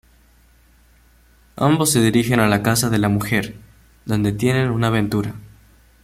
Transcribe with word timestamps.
Ambos 1.57 1.91
se 1.91 2.01
dirigen 2.01 2.39
a 2.39 2.47
la 2.47 2.63
casa 2.63 2.89
de 2.89 2.97
la 2.97 3.07
mujer, 3.07 3.53
donde 4.05 4.31
tienen 4.33 4.71
una 4.71 4.87
aventura. 4.87 5.35